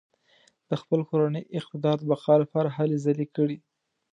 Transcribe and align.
د 0.69 0.71
خپل 0.81 0.99
کورني 1.09 1.41
اقتدار 1.59 1.97
د 2.01 2.07
بقا 2.11 2.35
لپاره 2.43 2.69
هلې 2.77 2.97
ځلې 3.05 3.25
کړې. 3.35 3.57